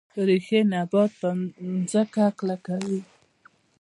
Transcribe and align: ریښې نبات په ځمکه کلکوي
ریښې 0.27 0.59
نبات 0.71 1.11
په 1.21 1.29
ځمکه 1.91 2.25
کلکوي 2.39 2.99